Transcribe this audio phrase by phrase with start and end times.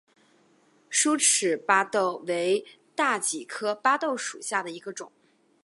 [0.89, 2.65] 疏齿巴豆为
[2.95, 5.11] 大戟科巴豆属下的一个种。